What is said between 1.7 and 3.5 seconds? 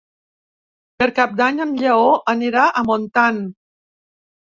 Lleó anirà a Montant.